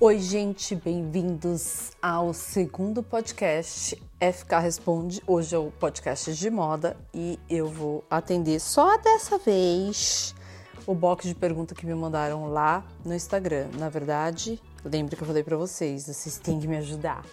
[0.00, 5.20] Oi, gente, bem-vindos ao segundo podcast FK Responde.
[5.26, 10.36] Hoje é o podcast de moda e eu vou atender só dessa vez
[10.86, 13.70] o box de pergunta que me mandaram lá no Instagram.
[13.76, 17.24] Na verdade, lembre que eu falei para vocês, vocês têm que me ajudar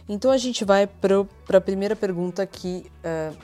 [0.08, 3.36] Então a gente vai para a primeira pergunta que uh,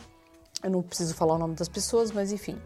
[0.63, 2.57] eu não preciso falar o nome das pessoas, mas enfim.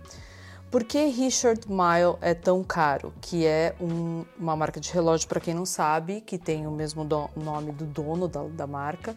[0.71, 3.13] Por que Richard Mille é tão caro?
[3.21, 7.05] Que é um, uma marca de relógio, para quem não sabe, que tem o mesmo
[7.05, 9.15] do, nome do dono da, da marca.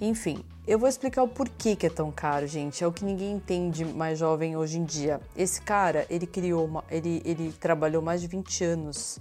[0.00, 2.84] Enfim, eu vou explicar o porquê que é tão caro, gente.
[2.84, 5.20] É o que ninguém entende mais jovem hoje em dia.
[5.36, 9.18] Esse cara, ele criou, uma, ele, ele trabalhou mais de 20 anos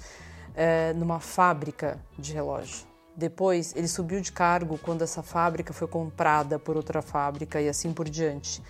[0.53, 2.86] é, numa fábrica de relógio.
[3.16, 7.92] Depois, ele subiu de cargo quando essa fábrica foi comprada por outra fábrica e assim
[7.94, 8.61] por diante.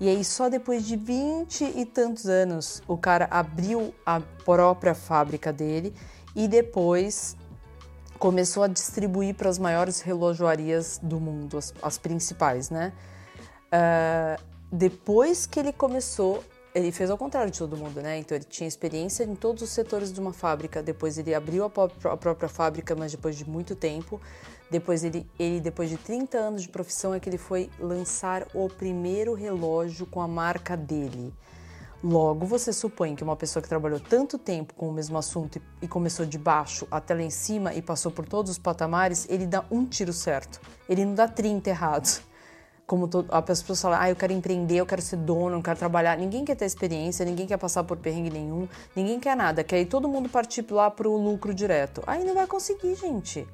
[0.00, 5.52] E aí, só depois de vinte e tantos anos, o cara abriu a própria fábrica
[5.52, 5.94] dele
[6.34, 7.36] e depois
[8.18, 12.94] começou a distribuir para as maiores relojoarias do mundo, as, as principais, né?
[13.66, 16.42] Uh, depois que ele começou,
[16.74, 18.18] ele fez ao contrário de todo mundo, né?
[18.18, 20.82] Então ele tinha experiência em todos os setores de uma fábrica.
[20.82, 24.20] Depois ele abriu a própria fábrica, mas depois de muito tempo.
[24.70, 28.68] Depois ele, ele, depois de 30 anos de profissão, é que ele foi lançar o
[28.68, 31.34] primeiro relógio com a marca dele.
[32.02, 35.88] Logo, você supõe que uma pessoa que trabalhou tanto tempo com o mesmo assunto e
[35.88, 39.64] começou de baixo até lá em cima e passou por todos os patamares, ele dá
[39.70, 40.60] um tiro certo.
[40.88, 42.22] Ele não dá 30 errados.
[42.86, 46.16] Como todo, as pessoas ah, eu quero empreender, eu quero ser dono, eu quero trabalhar.
[46.16, 48.66] Ninguém quer ter experiência, ninguém quer passar por perrengue nenhum,
[48.96, 49.62] ninguém quer nada.
[49.62, 52.02] Quer ir todo mundo partir lá pro lucro direto.
[52.06, 53.46] Aí não vai conseguir, gente.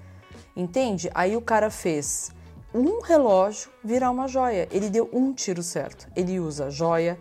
[0.56, 1.10] Entende?
[1.14, 2.30] Aí o cara fez
[2.72, 4.66] um relógio virar uma joia.
[4.70, 6.08] Ele deu um tiro certo.
[6.16, 7.18] Ele usa joia,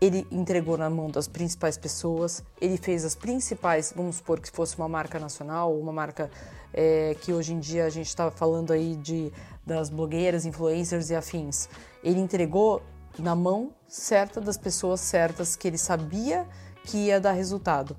[0.00, 4.78] ele entregou na mão das principais pessoas, ele fez as principais, vamos supor que fosse
[4.78, 6.30] uma marca nacional, uma marca
[6.72, 9.30] é, que hoje em dia a gente está falando aí de
[9.66, 11.68] das blogueiras, influencers e afins.
[12.02, 12.82] Ele entregou
[13.18, 16.46] na mão certa das pessoas certas que ele sabia
[16.84, 17.96] que ia dar resultado.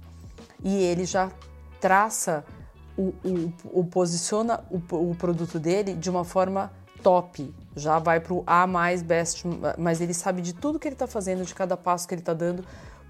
[0.64, 1.32] E ele já
[1.80, 2.44] traça
[3.02, 8.34] o, o, o posiciona o, o, produto dele de uma forma top, já vai para
[8.34, 9.44] o A mais best,
[9.78, 12.34] mas ele sabe de tudo que ele está fazendo, de cada passo que ele está
[12.34, 12.64] dando,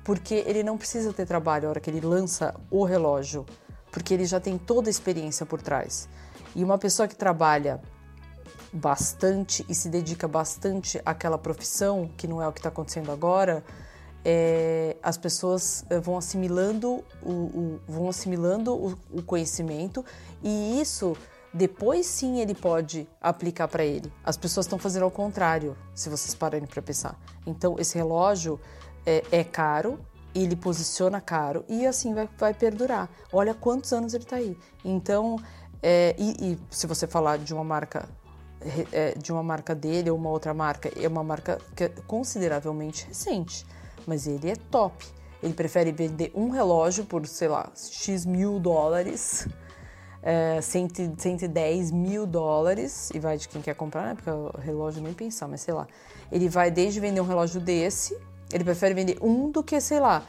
[0.04, 3.46] porque ele não precisa ter trabalho a hora que ele lança o relógio,
[3.92, 6.08] porque ele já tem toda a experiência por trás.
[6.56, 7.82] E uma pessoa que trabalha
[8.72, 13.64] bastante e se dedica bastante àquela profissão, que não é o que está acontecendo agora,
[14.24, 20.06] é, as pessoas eh, vão assimilando o, o vão assimilando o, o, conhecimento
[20.44, 21.18] e isso
[21.54, 24.12] depois sim ele pode aplicar para ele.
[24.24, 27.20] As pessoas estão fazendo ao contrário, se vocês pararem para pensar.
[27.48, 28.60] Então esse relógio
[29.06, 30.00] é, é, caro,
[30.36, 33.10] ele posiciona caro e assim vai, vai perdurar.
[33.34, 34.56] Olha quantos anos ele está aí.
[34.86, 35.38] Então
[35.82, 38.08] é, e, e se você falar de uma marca
[38.92, 43.08] é, de uma marca dele ou uma outra marca, é uma marca que é consideravelmente
[43.08, 43.66] recente
[44.06, 45.06] mas ele é top.
[45.42, 49.48] Ele prefere vender um relógio por, sei lá, X mil dólares,
[50.22, 54.14] é, 110 mil dólares, e vai de quem quer comprar, né?
[54.16, 55.88] Porque o relógio nem pensar, mas sei lá.
[56.32, 58.16] Ele vai desde vender um relógio desse,
[58.54, 60.24] ele prefere vender um do que, sei lá,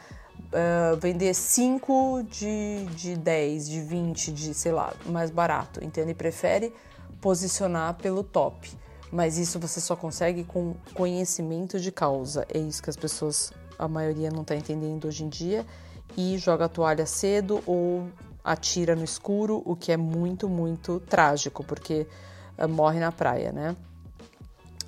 [0.53, 5.79] uh, vender cinco de, de 10, de 20, de, sei lá, mais barato.
[5.83, 6.73] Então ele prefere
[7.21, 8.71] posicionar pelo top.
[9.11, 12.47] Mas isso você só consegue com conhecimento de causa.
[12.51, 15.65] É isso que as pessoas a maioria não está entendendo hoje em dia,
[16.17, 18.07] e joga a toalha cedo ou
[18.43, 22.05] atira no escuro, o que é muito, muito trágico, porque
[22.57, 23.75] uh, morre na praia, né?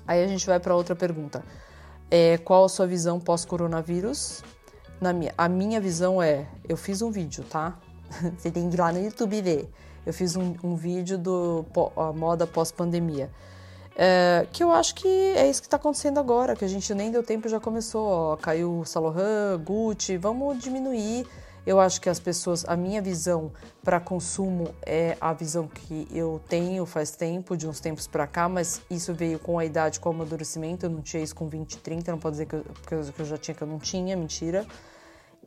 [0.06, 1.42] Aí a gente vai para outra pergunta.
[2.10, 4.44] É, qual a sua visão pós-coronavírus?
[5.00, 7.76] Na minha, a minha visão é, eu fiz um vídeo, tá?
[8.38, 9.70] Você tem que ir lá no YouTube ver.
[10.04, 11.64] Eu fiz um, um vídeo do
[11.96, 13.30] a moda pós-pandemia.
[13.98, 17.10] É, que eu acho que é isso que está acontecendo agora, que a gente nem
[17.10, 18.06] deu tempo já começou.
[18.06, 21.26] Ó, caiu Laurent, Gucci, vamos diminuir.
[21.66, 23.50] Eu acho que as pessoas, a minha visão
[23.82, 28.48] para consumo é a visão que eu tenho faz tempo, de uns tempos para cá,
[28.48, 30.86] mas isso veio com a idade, com o amadurecimento.
[30.86, 32.64] Eu não tinha isso com 20, 30, não pode dizer que eu,
[33.12, 34.64] que eu já tinha, que eu não tinha, mentira.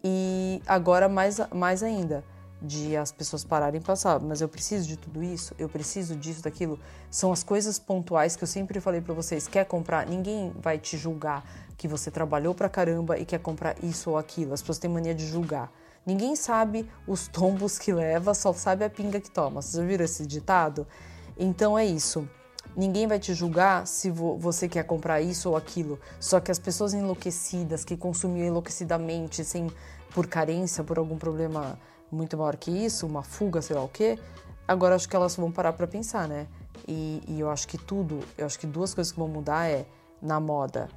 [0.03, 2.23] E agora mais, mais ainda
[2.61, 6.41] de as pessoas pararem e passar, mas eu preciso de tudo isso, eu preciso disso,
[6.43, 6.77] daquilo.
[7.09, 9.47] São as coisas pontuais que eu sempre falei para vocês.
[9.47, 10.05] Quer comprar?
[10.05, 11.43] Ninguém vai te julgar
[11.77, 14.53] que você trabalhou pra caramba e quer comprar isso ou aquilo.
[14.53, 15.71] As pessoas têm mania de julgar.
[16.05, 19.61] Ninguém sabe os tombos que leva, só sabe a pinga que toma.
[19.61, 20.85] Vocês já viram esse ditado?
[21.37, 22.27] Então é isso.
[22.75, 25.99] Ninguém vai te julgar se você quer comprar isso ou aquilo.
[26.19, 29.71] Só que as pessoas enlouquecidas, que consumiam enlouquecidamente, sem
[30.13, 31.79] por carência, por algum problema
[32.11, 34.17] muito maior que isso, uma fuga, sei lá o quê,
[34.67, 36.47] agora acho que elas vão parar para pensar, né?
[36.87, 39.85] E, e eu acho que tudo, eu acho que duas coisas que vão mudar é
[40.21, 40.89] na moda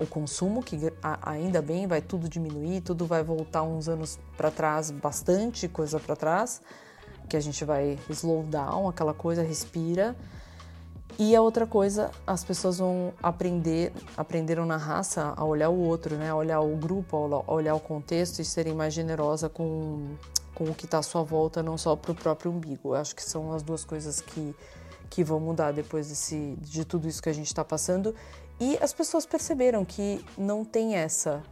[0.00, 0.76] o consumo, que
[1.22, 6.16] ainda bem vai tudo diminuir, tudo vai voltar uns anos para trás, bastante coisa para
[6.16, 6.60] trás,
[7.28, 10.16] que a gente vai slow down, aquela coisa, respira.
[11.16, 16.16] E a outra coisa, as pessoas vão aprender, aprenderam na raça a olhar o outro,
[16.16, 16.30] né?
[16.30, 17.16] A olhar o grupo,
[17.46, 20.16] a olhar o contexto e serem mais generosa com,
[20.54, 22.88] com o que está à sua volta, não só para o próprio umbigo.
[22.90, 24.56] Eu acho que são as duas coisas que,
[25.08, 28.12] que vão mudar depois desse, de tudo isso que a gente está passando.
[28.58, 31.44] E as pessoas perceberam que não tem essa.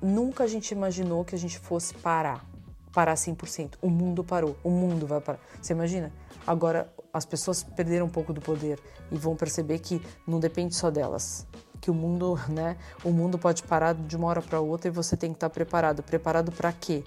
[0.00, 2.44] Nunca a gente imaginou que a gente fosse parar.
[2.92, 3.74] Parar 100%.
[3.82, 4.56] O mundo parou.
[4.62, 5.40] O mundo vai parar.
[5.60, 6.12] Você imagina?
[6.46, 8.78] Agora as pessoas perderam um pouco do poder
[9.10, 11.46] e vão perceber que não depende só delas.
[11.80, 12.76] Que o mundo, né?
[13.04, 16.02] O mundo pode parar de uma hora para outra e você tem que estar preparado.
[16.02, 17.04] Preparado para quê?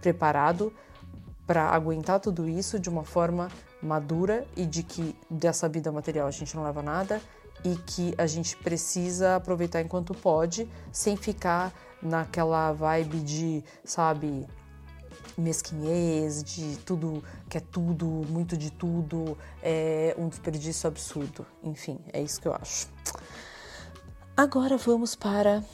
[0.00, 0.72] Preparado
[1.46, 3.48] para aguentar tudo isso de uma forma
[3.82, 7.22] madura e de que dessa vida material a gente não leva nada
[7.64, 11.72] e que a gente precisa aproveitar enquanto pode, sem ficar
[12.02, 14.46] naquela vibe de, sabe,
[15.38, 21.46] mesquinhez, de tudo que é tudo, muito de tudo, é um desperdício absurdo.
[21.62, 22.88] Enfim, é isso que eu acho.
[24.36, 25.64] Agora vamos para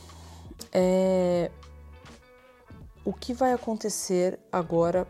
[0.72, 1.50] é,
[3.04, 5.06] o que vai acontecer agora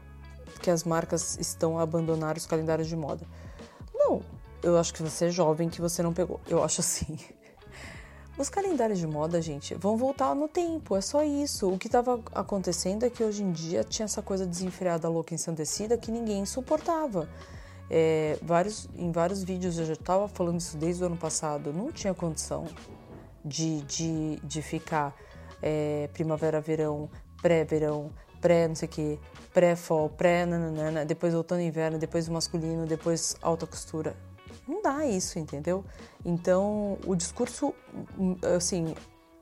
[0.60, 3.26] que as marcas estão a abandonar os calendários de moda.
[3.94, 4.22] Não,
[4.62, 6.40] eu acho que você é jovem que você não pegou.
[6.48, 7.18] Eu acho assim.
[8.36, 11.70] Os calendários de moda, gente, vão voltar no tempo, é só isso.
[11.70, 15.96] O que estava acontecendo é que hoje em dia tinha essa coisa desenfreada, louca, ensandecida
[15.96, 17.28] que ninguém suportava.
[17.88, 21.72] É, vários, em vários vídeos eu já estava falando isso desde o ano passado.
[21.72, 22.66] Não tinha condição
[23.44, 25.14] de, de, de ficar
[25.62, 27.08] é, primavera, verão,
[27.40, 28.10] pré-verão,
[28.40, 29.20] pré não sei o que,
[29.52, 34.16] pré-fall, pré-nananana, depois outono e inverno, depois masculino, depois alta costura.
[34.66, 35.84] Não dá isso, entendeu?
[36.24, 37.74] Então, o discurso,
[38.56, 38.94] assim,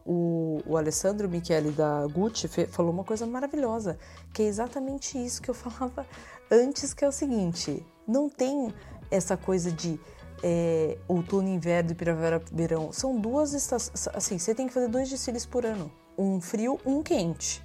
[0.04, 3.98] o, o Alessandro Michele da Gucci falou uma coisa maravilhosa,
[4.32, 6.06] que é exatamente isso que eu falava
[6.50, 8.72] antes, que é o seguinte: não tem
[9.10, 10.00] essa coisa de
[10.42, 12.92] é, outono, inverno e primavera, verão.
[12.92, 14.08] São duas estações.
[14.08, 17.62] Assim, você tem que fazer dois desfiles por ano: um frio, um quente.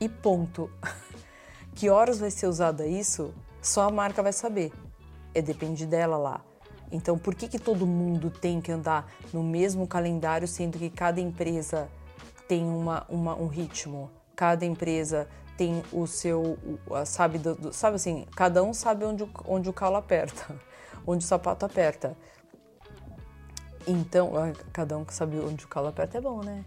[0.00, 0.70] E ponto.
[1.74, 3.32] que horas vai ser usada isso?
[3.62, 4.72] Só a marca vai saber.
[5.34, 6.47] É depende dela lá.
[6.90, 11.20] Então, por que, que todo mundo tem que andar no mesmo calendário, sendo que cada
[11.20, 11.88] empresa
[12.46, 14.10] tem uma, uma um ritmo?
[14.34, 16.56] Cada empresa tem o seu,
[17.04, 17.40] sabe,
[17.72, 20.54] sabe assim, cada um sabe onde, onde o calo aperta,
[21.06, 22.16] onde o sapato aperta.
[23.86, 24.32] Então,
[24.72, 26.64] cada um que sabe onde o calo aperta é bom, né?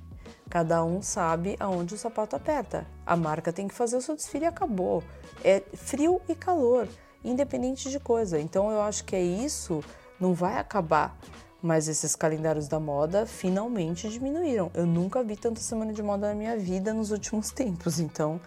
[0.49, 2.85] Cada um sabe aonde o sapato aperta.
[3.05, 5.03] A marca tem que fazer o seu desfile e acabou.
[5.43, 6.87] É frio e calor,
[7.23, 8.39] independente de coisa.
[8.39, 9.81] Então, eu acho que é isso
[10.21, 11.17] não vai acabar.
[11.61, 14.71] Mas esses calendários da moda finalmente diminuíram.
[14.73, 17.99] Eu nunca vi tanta semana de moda na minha vida nos últimos tempos.
[17.99, 18.39] Então,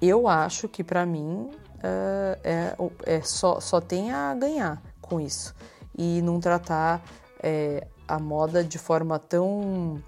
[0.00, 5.54] eu acho que para mim uh, é, é, só, só tem a ganhar com isso.
[5.96, 7.02] E não tratar
[7.42, 10.02] é, a moda de forma tão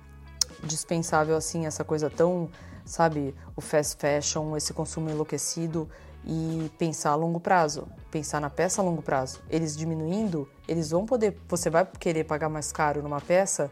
[0.64, 2.50] dispensável assim, essa coisa tão,
[2.84, 5.88] sabe, o fast fashion, esse consumo enlouquecido
[6.24, 9.40] e pensar a longo prazo, pensar na peça a longo prazo.
[9.48, 13.70] Eles diminuindo, eles vão poder, você vai querer pagar mais caro numa peça,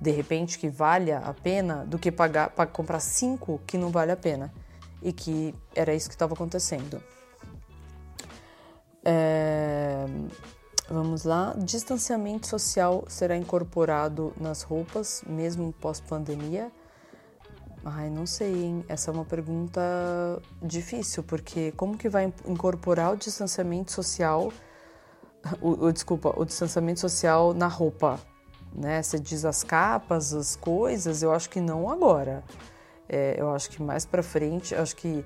[0.00, 4.12] de repente que valha a pena, do que pagar para comprar cinco que não vale
[4.12, 4.52] a pena
[5.02, 7.02] e que era isso que estava acontecendo.
[9.04, 10.04] É,
[10.90, 16.70] vamos lá, distanciamento social será incorporado nas roupas mesmo pós pandemia.
[17.90, 18.84] Ai, não sei, hein?
[18.86, 19.80] Essa é uma pergunta
[20.62, 24.52] difícil, porque como que vai incorporar o distanciamento social,
[25.62, 28.20] o, o desculpa, o distanciamento social na roupa,
[28.74, 29.02] né?
[29.02, 32.44] Você diz as capas, as coisas, eu acho que não agora.
[33.08, 35.24] É, eu acho que mais para frente, acho que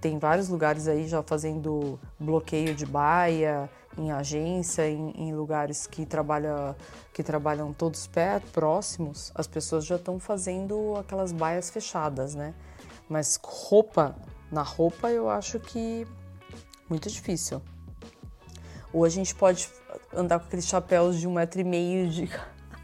[0.00, 6.06] tem vários lugares aí já fazendo bloqueio de baia, em agência, em, em lugares que,
[6.06, 6.76] trabalha,
[7.12, 12.54] que trabalham todos perto, próximos, as pessoas já estão fazendo aquelas baias fechadas, né?
[13.08, 14.16] Mas roupa,
[14.50, 16.06] na roupa eu acho que
[16.88, 17.60] Muito difícil.
[18.92, 19.68] Ou a gente pode
[20.14, 22.30] andar com aqueles chapéus de um metro e meio de...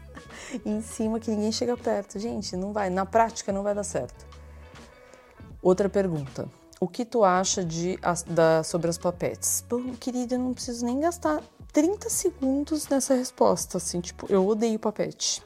[0.63, 2.19] em cima que ninguém chega perto.
[2.19, 2.91] Gente, não vai.
[2.91, 4.27] Na prática não vai dar certo.
[5.59, 6.47] Outra pergunta.
[6.79, 9.63] O que tu acha de, da, sobre as papetes?
[9.69, 11.41] Bom, querida, eu não preciso nem gastar
[11.71, 13.77] 30 segundos nessa resposta.
[13.77, 15.41] Assim, tipo, eu odeio papete.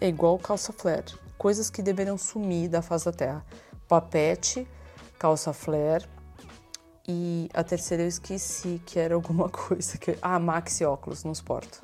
[0.00, 1.14] É igual calça flare.
[1.36, 3.44] Coisas que deveriam sumir da face da terra.
[3.88, 4.68] Papete,
[5.18, 6.06] calça flare,
[7.10, 10.18] e a terceira eu esqueci que era alguma coisa que.
[10.20, 11.80] Ah, maxi óculos, não suporto.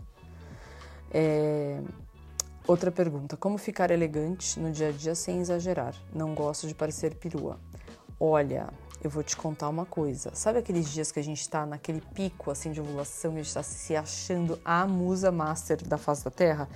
[1.10, 1.80] É...
[2.66, 5.94] Outra pergunta: como ficar elegante no dia a dia sem exagerar?
[6.12, 7.58] Não gosto de parecer perua.
[8.20, 8.68] Olha,
[9.06, 10.30] eu vou te contar uma coisa.
[10.34, 13.54] Sabe aqueles dias que a gente tá naquele pico assim de ovulação e a gente
[13.54, 16.68] tá se achando a musa master da face da Terra?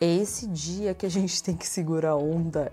[0.00, 2.72] É esse dia que a gente tem que segurar a onda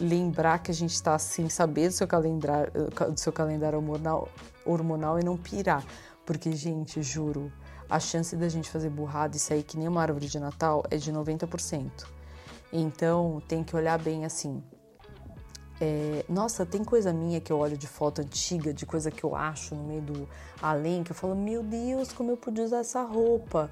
[0.00, 2.72] lembrar que a gente está assim, saber do seu calendário,
[3.10, 4.28] do seu calendário hormonal,
[4.64, 5.84] hormonal e não pirar.
[6.26, 7.50] Porque, gente, juro,
[7.88, 10.96] a chance da gente fazer burrada e sair que nem uma árvore de Natal é
[10.96, 12.06] de 90%.
[12.72, 14.62] Então, tem que olhar bem assim.
[15.80, 19.36] É, nossa, tem coisa minha que eu olho de foto antiga, de coisa que eu
[19.36, 20.28] acho no meio do
[20.60, 23.70] além, que eu falo, meu Deus, como eu podia usar essa roupa.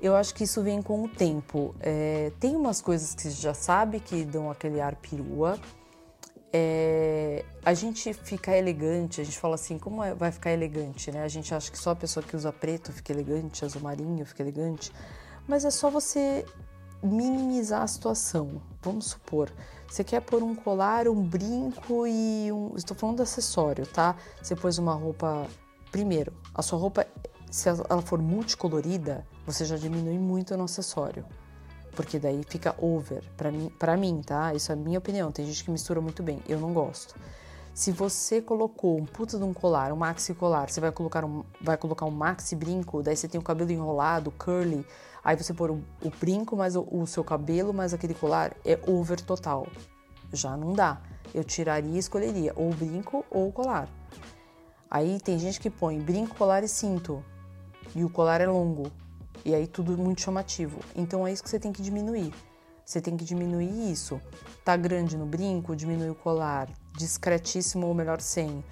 [0.00, 1.74] Eu acho que isso vem com o tempo.
[1.78, 5.56] É, tem umas coisas que você já sabe que dão aquele ar perua.
[6.52, 11.22] É, a gente fica elegante, a gente fala assim, como é, vai ficar elegante, né?
[11.22, 14.42] A gente acha que só a pessoa que usa preto fica elegante, azul marinho fica
[14.42, 14.92] elegante,
[15.46, 16.44] mas é só você
[17.02, 18.60] minimizar a situação.
[18.82, 19.50] Vamos supor,
[19.92, 22.72] você quer pôr um colar, um brinco e um.
[22.76, 24.16] Estou falando de acessório, tá?
[24.42, 25.46] Você pôs uma roupa.
[25.90, 27.06] Primeiro, a sua roupa
[27.50, 31.26] se ela for multicolorida, você já diminui muito no acessório.
[31.94, 34.54] Porque daí fica over, para mim, pra mim, tá?
[34.54, 35.30] Isso é a minha opinião.
[35.30, 37.14] Tem gente que mistura muito bem, eu não gosto.
[37.74, 41.44] Se você colocou um puta de um colar, um maxi colar, você vai colocar um,
[41.60, 44.86] vai colocar um maxi brinco, daí você tem o cabelo enrolado, curly,
[45.24, 48.78] aí você pôr o, o brinco mais o, o seu cabelo mais aquele colar, é
[48.86, 49.66] over total.
[50.32, 51.00] Já não dá.
[51.34, 53.88] Eu tiraria e escolheria ou o brinco ou o colar.
[54.90, 57.24] Aí tem gente que põe brinco, colar e cinto
[57.94, 58.90] e o colar é longo.
[59.44, 60.78] E aí tudo muito chamativo.
[60.94, 62.32] Então é isso que você tem que diminuir.
[62.84, 64.20] Você tem que diminuir isso.
[64.64, 66.68] Tá grande no brinco, diminui o colar.
[66.96, 68.64] Discretíssimo ou melhor sem.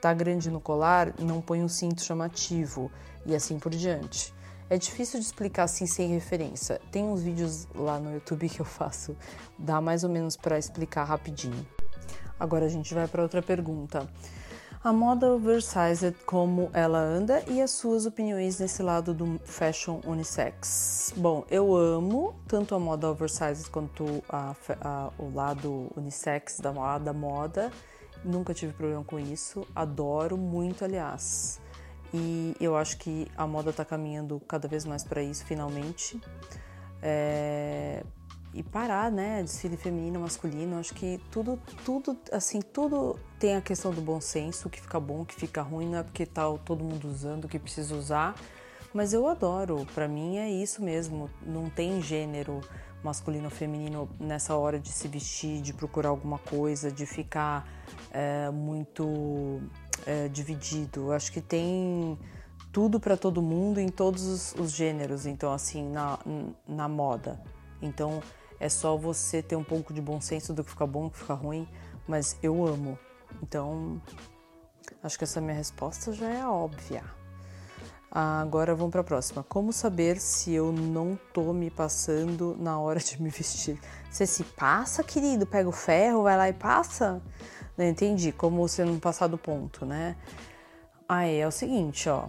[0.00, 2.90] Tá grande no colar, não põe um cinto chamativo.
[3.24, 4.34] E assim por diante.
[4.70, 6.80] É difícil de explicar assim sem referência.
[6.92, 9.16] Tem uns vídeos lá no YouTube que eu faço,
[9.58, 11.66] dá mais ou menos para explicar rapidinho.
[12.38, 14.08] Agora a gente vai para outra pergunta
[14.82, 21.12] a moda oversized como ela anda e as suas opiniões nesse lado do fashion unissex.
[21.16, 27.12] Bom, eu amo tanto a moda oversized quanto a, a, o lado unissex da, da
[27.12, 27.72] moda.
[28.24, 31.60] Nunca tive problema com isso, adoro muito, aliás.
[32.12, 36.20] E eu acho que a moda está caminhando cada vez mais para isso, finalmente.
[37.02, 38.02] É,
[38.54, 39.42] e parar, né?
[39.42, 40.78] Desfile feminino, masculino.
[40.78, 44.98] Acho que tudo, tudo, assim, tudo tem a questão do bom senso, o que fica
[44.98, 47.94] bom, o que fica ruim, não é porque tá todo mundo usando o que precisa
[47.94, 48.34] usar.
[48.92, 51.30] Mas eu adoro, para mim é isso mesmo.
[51.44, 52.60] Não tem gênero
[53.02, 57.68] masculino ou feminino nessa hora de se vestir, de procurar alguma coisa, de ficar
[58.10, 59.60] é, muito
[60.06, 61.12] é, dividido.
[61.12, 62.18] Acho que tem
[62.72, 66.18] tudo para todo mundo em todos os, os gêneros, então assim, na,
[66.66, 67.40] na moda.
[67.80, 68.22] Então
[68.60, 71.18] é só você ter um pouco de bom senso do que fica bom, do que
[71.18, 71.68] fica ruim,
[72.06, 72.98] mas eu amo.
[73.42, 74.00] Então,
[75.02, 77.02] acho que essa minha resposta já é óbvia.
[78.10, 79.44] Agora vamos para a próxima.
[79.44, 83.78] Como saber se eu não tô me passando na hora de me vestir?
[84.10, 85.46] Você se passa, querido?
[85.46, 87.22] Pega o ferro, vai lá e passa?
[87.78, 88.32] Não entendi.
[88.32, 90.16] Como você não passar do ponto, né?
[91.08, 92.28] Aí é o seguinte, ó.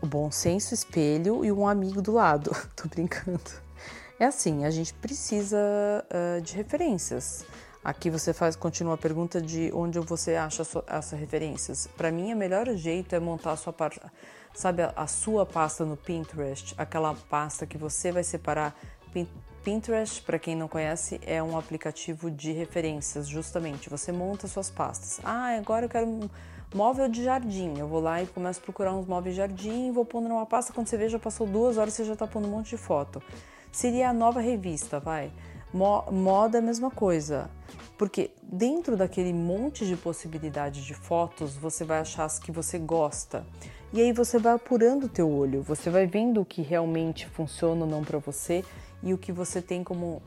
[0.00, 2.52] O bom senso, espelho e um amigo do lado.
[2.76, 3.50] tô brincando.
[4.18, 7.44] É assim, a gente precisa uh, de referências.
[7.82, 11.88] Aqui você faz, continua a pergunta de onde você acha essas referências.
[11.96, 13.74] Para mim, o melhor jeito é montar a sua
[14.54, 18.78] sabe, a, a sua pasta no Pinterest, aquela pasta que você vai separar.
[19.62, 23.90] Pinterest, para quem não conhece, é um aplicativo de referências, justamente.
[23.90, 25.20] Você monta suas pastas.
[25.22, 26.28] Ah, agora eu quero um
[26.74, 27.78] móvel de jardim.
[27.78, 30.72] Eu vou lá e começo a procurar uns móveis de jardim, vou pondo numa pasta.
[30.72, 33.22] Quando você vê, já passou duas horas, você já está pondo um monte de foto.
[33.70, 35.30] Seria a nova revista, vai.
[35.72, 37.50] Moda é a mesma coisa.
[37.98, 43.44] Porque dentro daquele monte de possibilidades de fotos, você vai achar as que você gosta.
[43.92, 47.84] E aí você vai apurando o teu olho, você vai vendo o que realmente funciona
[47.84, 48.64] ou não para você
[49.02, 50.22] e o que você tem como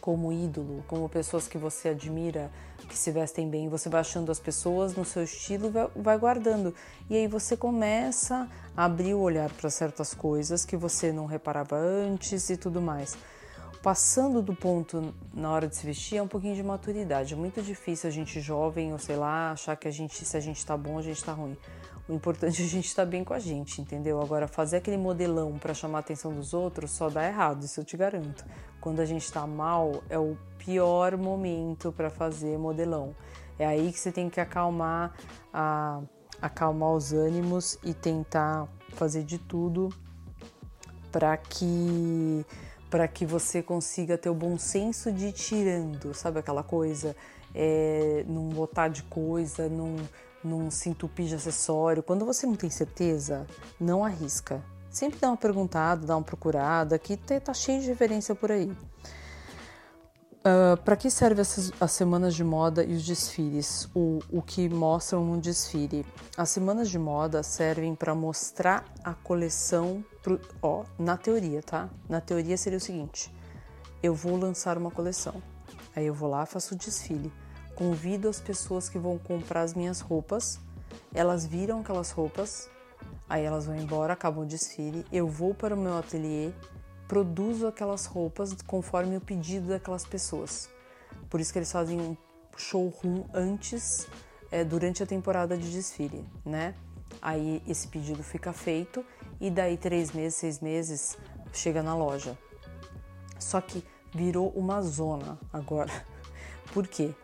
[0.00, 2.50] como ídolo, como pessoas que você admira,
[2.88, 6.74] que se vestem bem, você vai achando as pessoas no seu estilo vai, vai guardando.
[7.08, 11.76] E aí você começa a abrir o olhar para certas coisas que você não reparava
[11.76, 13.16] antes e tudo mais.
[13.82, 17.34] Passando do ponto na hora de se vestir é um pouquinho de maturidade.
[17.34, 20.40] É muito difícil a gente jovem, ou sei lá, achar que a gente, se a
[20.40, 21.56] gente tá bom, a gente tá ruim.
[22.10, 24.20] O importante é a gente estar tá bem com a gente, entendeu?
[24.20, 27.84] Agora, fazer aquele modelão para chamar a atenção dos outros só dá errado, isso eu
[27.84, 28.44] te garanto.
[28.80, 33.14] Quando a gente está mal, é o pior momento para fazer modelão.
[33.56, 35.14] É aí que você tem que acalmar,
[35.54, 36.00] a,
[36.42, 39.88] acalmar os ânimos e tentar fazer de tudo
[41.12, 42.44] para que
[42.90, 47.14] para que você consiga ter o bom senso de ir tirando, sabe aquela coisa?
[47.54, 49.94] É, não botar de coisa, não
[50.42, 52.02] não se de acessório.
[52.02, 53.46] Quando você não tem certeza,
[53.78, 54.62] não arrisca.
[54.90, 58.70] Sempre dá uma perguntada, dá uma procurada, que tá cheio de referência por aí.
[60.40, 61.44] Uh, ah, para que servem
[61.80, 63.88] as semanas de moda e os desfiles?
[63.94, 66.04] O, o que mostram no desfile?
[66.36, 71.88] As semanas de moda servem para mostrar a coleção, pro, ó, na teoria, tá?
[72.08, 73.32] Na teoria seria o seguinte:
[74.02, 75.40] eu vou lançar uma coleção,
[75.94, 77.30] aí eu vou lá, faço o desfile
[77.80, 80.60] convido as pessoas que vão comprar as minhas roupas,
[81.14, 82.68] elas viram aquelas roupas,
[83.26, 86.50] aí elas vão embora, acabam o desfile, eu vou para o meu ateliê,
[87.08, 90.68] produzo aquelas roupas conforme o pedido daquelas pessoas.
[91.30, 92.14] Por isso que eles fazem um
[92.54, 94.06] showroom antes,
[94.52, 96.74] é, durante a temporada de desfile, né?
[97.22, 99.02] Aí esse pedido fica feito
[99.40, 101.16] e daí três meses, seis meses
[101.50, 102.36] chega na loja.
[103.38, 103.82] Só que
[104.14, 105.90] virou uma zona agora.
[106.74, 107.14] Por quê?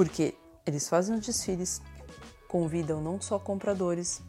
[0.00, 1.82] Porque eles fazem os desfiles,
[2.48, 4.22] convidam não só compradores,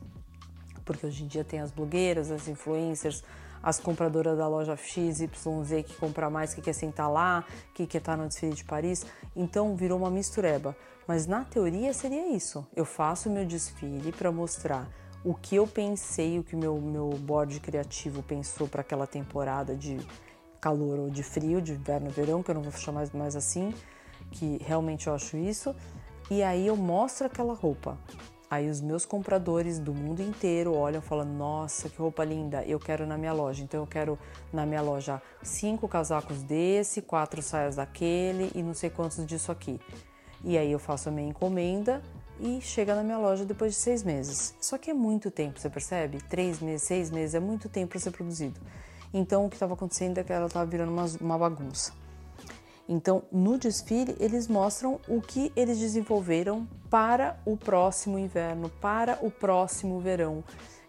[0.84, 3.24] porque hoje em dia tem as blogueiras, as influencers,
[3.63, 5.30] as compradoras da loja XYZ
[5.88, 9.06] que compra mais, que quer sentar lá, que quer estar no desfile de Paris.
[9.34, 10.75] Então virou uma mistureba.
[11.08, 12.68] Mas na teoria seria isso.
[12.75, 14.90] Eu faço meu desfile para mostrar
[15.24, 20.06] o que eu pensei, o que meu meu board criativo pensou para aquela temporada de
[20.60, 23.74] calor ou de frio, de inverno, verão, que eu não vou chamar mais assim
[24.31, 25.75] que realmente eu acho isso,
[26.29, 27.98] e aí eu mostro aquela roupa.
[28.51, 32.77] Aí os meus compradores do mundo inteiro olham e falam: Nossa, que roupa linda, eu
[32.79, 33.63] quero na minha loja.
[33.63, 34.20] Então eu quero
[34.51, 39.79] na minha loja cinco casacos desse, quatro saias daquele e não sei quantos disso aqui.
[40.44, 42.01] E aí eu faço a minha encomenda
[42.41, 44.53] e chega na minha loja depois de seis meses.
[44.59, 46.17] Só que é muito tempo, você percebe?
[46.17, 48.59] Três meses, seis meses é muito tempo para ser produzido.
[49.13, 51.94] Então o que estava acontecendo é que ela estava virando uma, uma bagunça.
[52.87, 59.31] Então, no desfile, eles mostram o que eles desenvolveram para o próximo inverno, para o
[59.31, 60.44] próximo verão,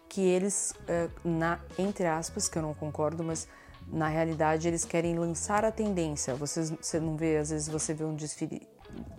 [0.08, 3.46] que eles, eh, na entre aspas, que eu não concordo, mas
[3.86, 6.34] na realidade eles querem lançar a tendência.
[6.34, 8.66] Vocês, você não vê, às vezes você vê um desfile,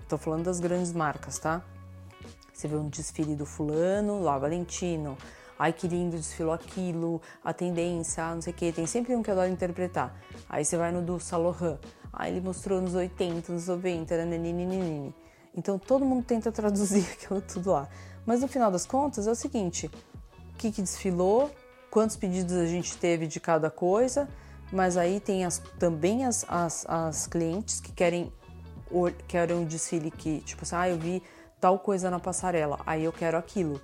[0.02, 1.64] estou falando das grandes marcas, tá?
[2.54, 5.18] Você vê um desfile do fulano, lá Valentino,
[5.58, 9.32] ai que lindo, desfilou aquilo, a tendência, não sei o que, tem sempre um que
[9.32, 10.16] adora interpretar.
[10.48, 11.80] Aí você vai no do Laurent,
[12.14, 15.14] aí ele mostrou nos 80, nos 90, nananini.
[15.56, 17.90] Então todo mundo tenta traduzir aquilo tudo lá.
[18.26, 21.52] Mas no final das contas é o seguinte: o que, que desfilou,
[21.90, 24.30] quantos pedidos a gente teve de cada coisa,
[24.72, 28.32] mas aí tem as, também as, as, as clientes que querem,
[29.28, 31.22] querem um desfile que, tipo assim, ah, eu vi
[31.60, 33.80] tal coisa na passarela, aí eu quero aquilo.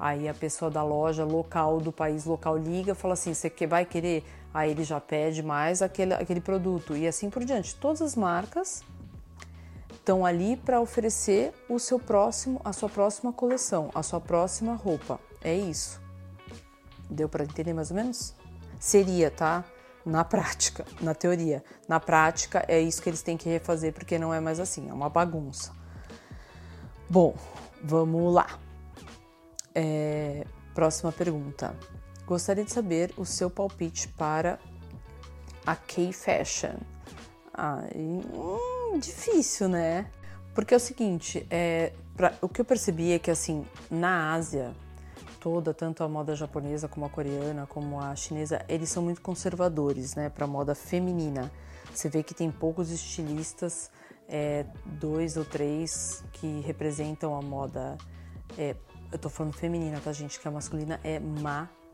[0.00, 4.24] Aí a pessoa da loja local, do país local, liga fala assim: você vai querer?
[4.52, 7.76] Aí ele já pede mais aquele, aquele produto e assim por diante.
[7.76, 8.82] Todas as marcas
[9.92, 15.20] estão ali para oferecer o seu próximo, a sua próxima coleção, a sua próxima roupa.
[15.42, 16.00] É isso.
[17.10, 18.34] Deu para entender mais ou menos?
[18.78, 19.62] Seria, tá?
[20.04, 21.62] Na prática, na teoria.
[21.86, 24.94] Na prática é isso que eles têm que refazer porque não é mais assim, é
[24.94, 25.72] uma bagunça.
[27.08, 27.34] Bom,
[27.84, 28.58] vamos lá.
[29.74, 31.76] É, próxima pergunta.
[32.26, 34.58] Gostaria de saber o seu palpite para
[35.66, 36.76] a K-Fashion.
[37.52, 40.10] Ah, hum, difícil, né?
[40.54, 44.74] Porque é o seguinte, é, pra, o que eu percebi é que assim, na Ásia
[45.40, 50.14] toda, tanto a moda japonesa como a coreana, como a chinesa, eles são muito conservadores,
[50.14, 51.50] né, para moda feminina.
[51.92, 53.90] Você vê que tem poucos estilistas,
[54.28, 57.96] é, dois ou três que representam a moda
[58.56, 58.76] é,
[59.12, 60.38] eu tô falando feminina, tá, gente?
[60.38, 61.18] Que a masculina é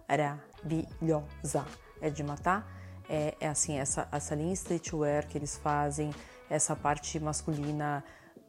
[0.09, 1.65] maravilhosa.
[2.01, 2.71] É de matar.
[3.09, 6.13] É, é assim, essa, essa linha streetwear que eles fazem,
[6.51, 8.05] essa parte masculina.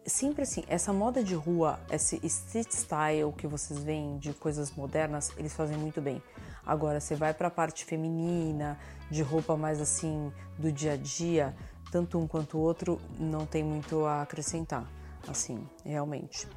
[0.05, 5.31] Sempre assim, essa moda de rua, esse street style que vocês veem de coisas modernas,
[5.37, 6.21] eles fazem muito bem.
[6.65, 8.77] Agora, você vai para a parte feminina,
[9.09, 11.55] de roupa mais assim do dia a dia,
[11.91, 14.85] tanto um quanto o outro não tem muito a acrescentar,
[15.27, 16.47] assim, realmente.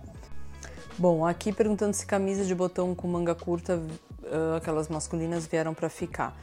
[1.01, 5.89] Bom, aqui perguntando se camisa de botão com manga curta, uh, aquelas masculinas vieram para
[5.89, 6.37] ficar.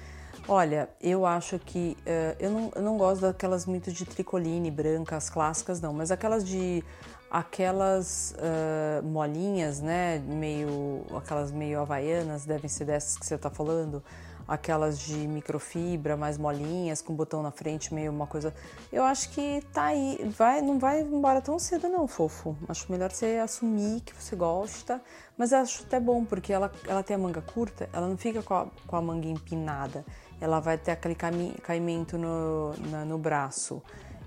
[0.48, 5.30] Olha, eu acho que uh, eu, não, eu não gosto daquelas muito de tricoline brancas
[5.30, 6.84] clássicas não, mas aquelas de
[7.29, 14.03] aquelas uh, molinhas, né, meio aquelas meio havaianas devem ser dessas que você está falando
[14.47, 18.53] aquelas de microfibra mais molinhas, com botão na frente, meio uma coisa.
[18.91, 22.55] Eu acho que tá aí, vai, não vai embora tão cedo não, fofo.
[22.67, 25.01] Acho melhor você assumir que você gosta,
[25.37, 28.41] mas eu acho até bom porque ela, ela tem a manga curta, ela não fica
[28.41, 30.05] com a, com a manga empinada,
[30.39, 31.15] ela vai ter aquele
[31.61, 33.81] caimento no, na, no braço.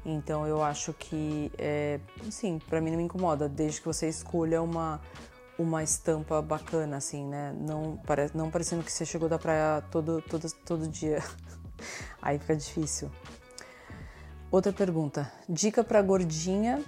[0.05, 4.63] Então eu acho que, é, sim, para mim não me incomoda, desde que você escolha
[4.63, 5.01] uma
[5.61, 7.55] uma estampa bacana, assim, né?
[7.61, 8.31] Não, pare...
[8.35, 11.23] não parecendo que você chegou da praia todo, todo, todo dia.
[12.21, 13.11] Aí fica difícil.
[14.51, 15.31] Outra pergunta.
[15.49, 16.83] Dica para gordinha.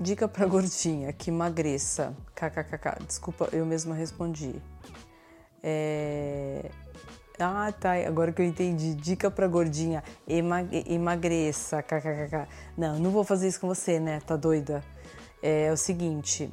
[0.00, 2.16] Dica para gordinha que emagreça.
[2.34, 3.04] KKKK.
[3.06, 4.54] Desculpa, eu mesma respondi.
[5.62, 6.70] É...
[7.38, 7.92] Ah, tá.
[8.06, 8.94] Agora que eu entendi.
[8.94, 10.02] Dica para gordinha.
[10.26, 11.82] Emagreça.
[11.82, 12.48] KKKK.
[12.76, 14.20] Não, não vou fazer isso com você, né?
[14.26, 14.82] Tá doida?
[15.42, 16.50] É o seguinte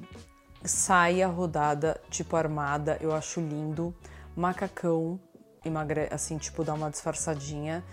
[0.65, 3.93] saia rodada, tipo armada, eu acho lindo.
[4.35, 5.19] Macacão,
[5.63, 6.07] emagre...
[6.11, 7.83] assim, tipo, dá uma disfarçadinha.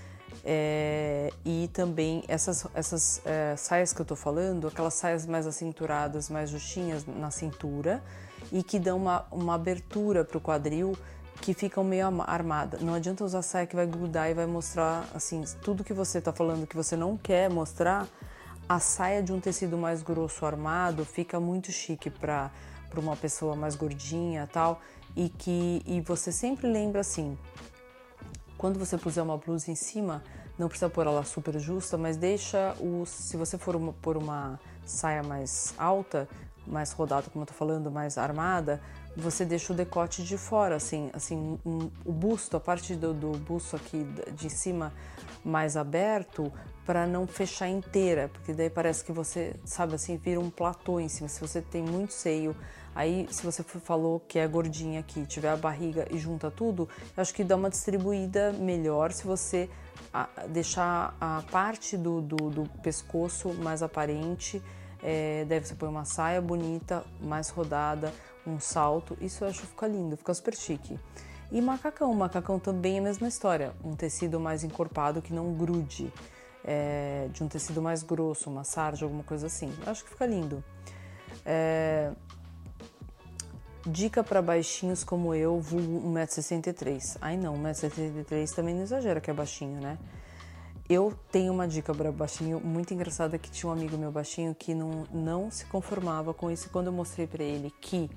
[0.44, 6.30] É, e também essas, essas é, saias que eu tô falando, aquelas saias mais acinturadas,
[6.30, 8.02] mais justinhas na cintura
[8.50, 10.96] e que dão uma, uma abertura pro quadril
[11.40, 12.78] que ficam meio armada.
[12.80, 16.32] Não adianta usar saia que vai grudar e vai mostrar assim tudo que você tá
[16.32, 18.06] falando que você não quer mostrar
[18.68, 22.50] a saia de um tecido mais grosso armado fica muito chique para
[22.88, 24.80] para uma pessoa mais gordinha tal
[25.16, 27.36] e que e você sempre lembra assim
[28.56, 30.22] quando você puser uma blusa em cima
[30.58, 35.22] não precisa pôr ela super justa mas deixa o se você for uma, uma saia
[35.22, 36.28] mais alta
[36.66, 38.80] mais rodada como eu tô falando mais armada
[39.16, 43.32] você deixa o decote de fora assim assim um, o busto a parte do, do
[43.38, 44.92] busto aqui de cima
[45.44, 46.52] mais aberto
[46.84, 51.08] para não fechar inteira, porque daí parece que você, sabe assim, vira um platô em
[51.08, 51.28] cima.
[51.28, 52.56] Se você tem muito seio,
[52.94, 57.20] aí se você falou que é gordinha aqui, tiver a barriga e junta tudo, eu
[57.20, 59.70] acho que dá uma distribuída melhor se você
[60.48, 64.62] deixar a parte do, do, do pescoço mais aparente.
[65.04, 68.12] É, deve você pôr uma saia bonita, mais rodada,
[68.46, 70.98] um salto, isso eu acho que fica lindo, fica super chique.
[71.50, 76.12] E macacão, macacão também é a mesma história, um tecido mais encorpado que não grude
[76.64, 79.72] é, de um tecido mais grosso, uma sarja, alguma coisa assim.
[79.84, 80.64] Eu acho que fica lindo.
[81.44, 82.12] É,
[83.86, 87.18] dica para baixinhos como eu, vulgo 1,63m.
[87.20, 89.98] Ai não, 1,63m também não exagera que é baixinho, né?
[90.88, 94.74] Eu tenho uma dica para baixinho muito engraçada que tinha um amigo meu baixinho que
[94.74, 96.68] não, não se conformava com isso.
[96.70, 98.10] Quando eu mostrei para ele que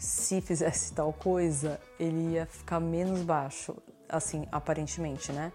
[0.00, 3.76] se fizesse tal coisa, ele ia ficar menos baixo,
[4.08, 5.52] assim, aparentemente, né?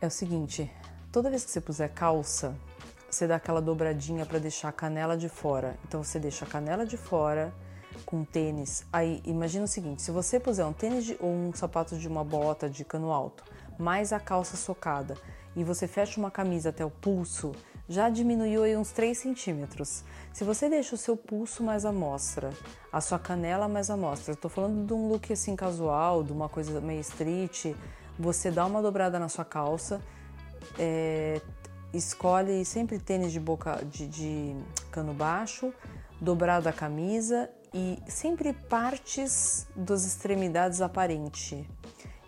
[0.00, 0.70] é o seguinte:
[1.10, 2.54] toda vez que você puser calça,
[3.10, 5.76] você dá aquela dobradinha para deixar a canela de fora.
[5.86, 7.52] Então você deixa a canela de fora
[8.04, 8.84] com tênis.
[8.92, 12.24] Aí imagina o seguinte: se você puser um tênis de, ou um sapato de uma
[12.24, 13.44] bota de cano alto,
[13.78, 15.16] mais a calça socada,
[15.54, 17.52] e você fecha uma camisa até o pulso,
[17.88, 20.04] já diminuiu aí uns 3 centímetros.
[20.32, 22.52] Se você deixa o seu pulso mais à mostra,
[22.92, 26.48] a sua canela mais à mostra, estou falando de um look assim casual, de uma
[26.48, 27.74] coisa meio street,
[28.18, 30.00] você dá uma dobrada na sua calça,
[30.78, 31.40] é,
[31.92, 34.56] escolhe sempre tênis de boca de, de
[34.90, 35.72] cano baixo,
[36.20, 41.68] dobrado a camisa e sempre partes das extremidades aparente.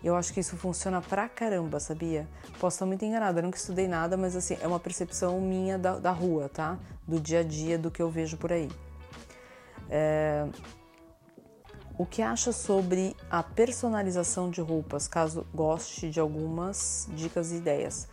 [0.03, 2.27] Eu acho que isso funciona pra caramba, sabia?
[2.59, 5.99] Posso estar muito enganada, eu nunca estudei nada, mas assim, é uma percepção minha da,
[5.99, 6.79] da rua, tá?
[7.07, 8.69] Do dia a dia, do que eu vejo por aí.
[9.89, 10.47] É,
[11.97, 18.07] o que acha sobre a personalização de roupas, caso goste de algumas dicas e ideias?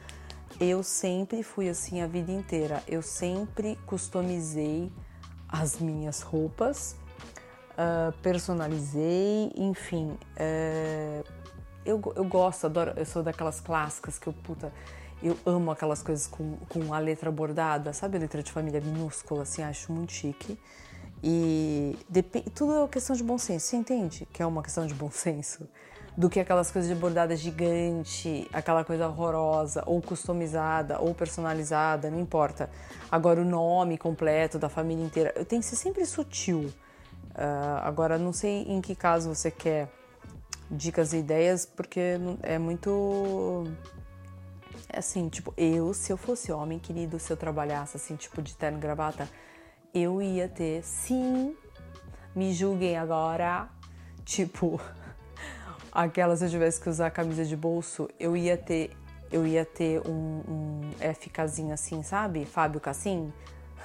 [0.58, 2.82] Eu sempre fui assim a vida inteira.
[2.88, 4.90] Eu sempre customizei
[5.48, 6.96] as minhas roupas,
[7.72, 10.18] uh, personalizei, enfim.
[10.34, 11.35] Uh,
[11.86, 12.92] eu, eu gosto, adoro.
[12.96, 14.72] Eu sou daquelas clássicas que eu, puta,
[15.22, 19.42] eu amo aquelas coisas com, com a letra bordada, sabe a letra de família minúscula,
[19.42, 20.58] assim, acho muito chique.
[21.22, 21.96] E
[22.54, 25.66] tudo é questão de bom senso, você entende que é uma questão de bom senso?
[26.16, 32.18] Do que aquelas coisas de bordada gigante, aquela coisa horrorosa, ou customizada, ou personalizada, não
[32.18, 32.70] importa.
[33.10, 36.72] Agora, o nome completo da família inteira, tem que ser sempre sutil.
[37.34, 39.90] Uh, agora, não sei em que caso você quer
[40.70, 42.00] dicas e ideias, porque
[42.42, 43.64] é muito
[44.88, 48.54] É assim, tipo, eu, se eu fosse homem, querido, se eu trabalhasse assim, tipo, de
[48.56, 49.28] terno e gravata,
[49.94, 51.56] eu ia ter, sim,
[52.34, 53.68] me julguem agora,
[54.24, 54.80] tipo,
[55.92, 58.90] aquela se eu tivesse que usar camisa de bolso, eu ia ter,
[59.32, 60.80] eu ia ter um, um
[61.14, 62.44] FKzinho assim, sabe?
[62.44, 63.32] Fábio Cassim,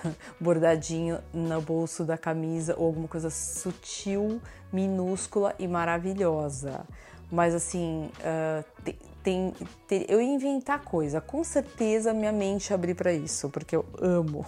[0.39, 6.85] bordadinho no bolso da camisa ou alguma coisa sutil, minúscula e maravilhosa.
[7.31, 9.53] Mas assim, uh, tem, tem,
[9.87, 11.21] tem, eu ia inventar coisa.
[11.21, 14.45] Com certeza minha mente abrir para isso, porque eu amo.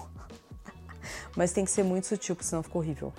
[1.35, 3.13] Mas tem que ser muito sutil, porque senão fica horrível.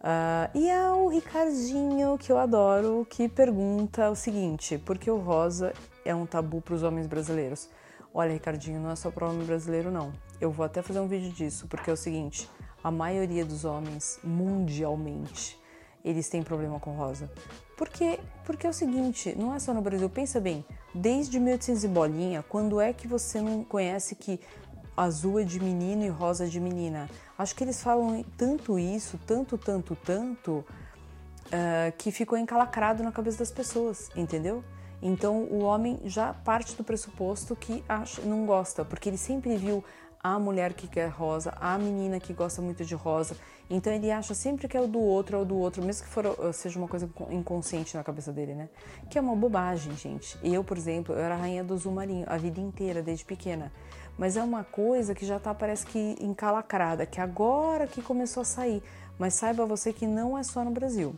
[0.00, 5.18] Uh, e é o Ricardinho, que eu adoro, que pergunta o seguinte: por que o
[5.18, 5.72] rosa
[6.04, 7.68] é um tabu para os homens brasileiros?
[8.14, 10.12] Olha, Ricardinho, não é só homem brasileiro, não.
[10.40, 12.48] Eu vou até fazer um vídeo disso, porque é o seguinte:
[12.84, 15.58] a maioria dos homens, mundialmente,
[16.04, 17.30] eles têm problema com rosa.
[17.76, 21.88] Porque, porque é o seguinte, não é só no Brasil, pensa bem, desde 1800 e
[21.88, 24.40] bolinha, quando é que você não conhece que
[24.94, 27.08] azul é de menino e rosa é de menina?
[27.38, 30.64] Acho que eles falam tanto isso, tanto, tanto, tanto,
[31.46, 34.62] uh, que ficou encalacrado na cabeça das pessoas, entendeu?
[35.02, 39.84] Então o homem já parte do pressuposto que acha, não gosta, porque ele sempre viu
[40.22, 43.36] a mulher que quer rosa, a menina que gosta muito de rosa.
[43.68, 46.10] Então ele acha sempre que é o do outro, é o do outro, mesmo que
[46.10, 48.68] for, uh, seja uma coisa inconsciente na cabeça dele, né?
[49.10, 50.38] Que é uma bobagem, gente.
[50.44, 53.72] Eu, por exemplo, eu era rainha do azul marinho a vida inteira, desde pequena.
[54.16, 58.44] Mas é uma coisa que já tá, parece que encalacrada, que agora que começou a
[58.44, 58.82] sair.
[59.18, 61.16] Mas saiba você que não é só no Brasil.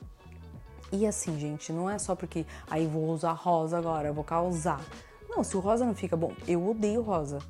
[0.95, 4.81] E assim, gente, não é só porque aí vou usar rosa agora, vou causar.
[5.29, 7.41] Não, se o rosa não fica bom, eu odeio rosa.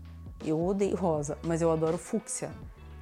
[0.42, 2.50] Eu odeio rosa, mas eu adoro fúcsia,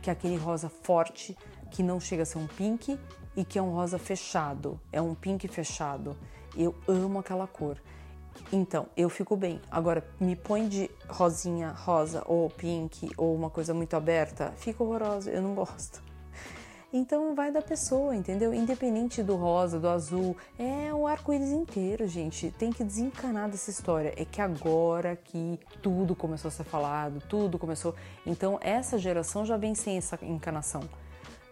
[0.02, 1.38] que é aquele rosa forte
[1.70, 2.98] que não chega a ser um pink
[3.36, 4.80] e que é um rosa fechado.
[4.90, 6.16] É um pink fechado.
[6.56, 7.80] Eu amo aquela cor.
[8.52, 9.60] Então, eu fico bem.
[9.70, 15.30] Agora, me põe de rosinha, rosa ou pink ou uma coisa muito aberta, fica horrorosa.
[15.30, 16.02] Eu não gosto.
[16.92, 18.52] Então vai da pessoa, entendeu?
[18.52, 22.50] Independente do rosa, do azul, é o arco-íris inteiro, gente.
[22.50, 24.12] Tem que desencanar dessa história.
[24.14, 27.94] É que agora que tudo começou a ser falado, tudo começou.
[28.26, 30.82] Então essa geração já vem sem essa encanação.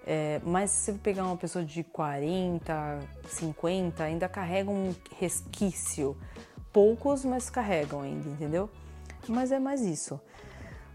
[0.07, 6.16] É, mas se você pegar uma pessoa de 40, 50, ainda carrega um resquício.
[6.72, 8.68] Poucos, mas carregam ainda, entendeu?
[9.26, 10.20] Mas é mais isso.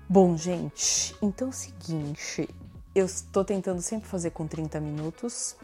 [0.08, 2.48] Bom, gente, então é o seguinte,
[2.96, 5.58] eu estou tentando sempre fazer com 30 minutos.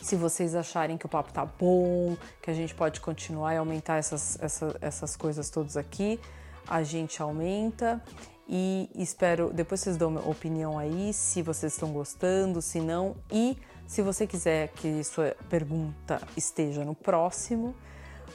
[0.00, 3.96] Se vocês acharem que o papo tá bom, que a gente pode continuar e aumentar
[3.96, 6.20] essas, essas, essas coisas todas aqui,
[6.68, 8.00] a gente aumenta.
[8.48, 13.16] E espero, depois vocês dão uma opinião aí, se vocês estão gostando, se não.
[13.32, 17.74] E se você quiser que sua pergunta esteja no próximo,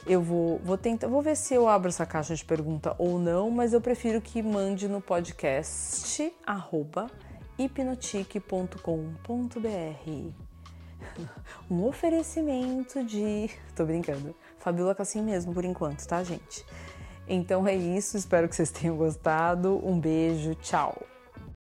[0.06, 3.50] eu vou, vou tentar, vou ver se eu abro essa caixa de pergunta ou não,
[3.50, 7.06] mas eu prefiro que mande no podcast arroba
[7.60, 10.50] hipnotique.com.br.
[11.70, 13.50] Um oferecimento de.
[13.74, 14.34] Tô brincando.
[14.58, 16.64] Fabiola Cassim mesmo por enquanto, tá, gente?
[17.28, 19.80] Então é isso, espero que vocês tenham gostado.
[19.84, 21.09] Um beijo, tchau!